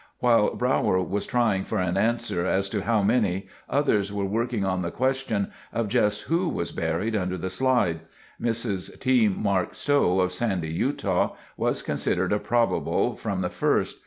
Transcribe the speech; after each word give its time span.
While 0.17 0.55
Brauer 0.55 0.99
was 1.03 1.27
trying 1.27 1.63
for 1.63 1.77
an 1.77 1.95
answer 1.95 2.43
as 2.47 2.69
to 2.69 2.81
how 2.81 3.03
many, 3.03 3.45
others 3.69 4.11
were 4.11 4.25
working 4.25 4.65
on 4.65 4.81
the 4.81 4.89
question 4.89 5.51
of 5.71 5.89
just 5.89 6.23
who 6.23 6.49
was 6.49 6.71
buried 6.71 7.15
under 7.15 7.37
the 7.37 7.51
slide. 7.51 7.99
Mrs. 8.41 8.97
T. 8.99 9.27
Mark 9.27 9.75
Stowe 9.75 10.19
of 10.21 10.31
Sandy, 10.31 10.71
Utah, 10.73 11.35
was 11.55 11.83
considered 11.83 12.33
a 12.33 12.39
probable 12.39 13.15
from 13.15 13.41
the 13.41 13.49
first. 13.51 13.99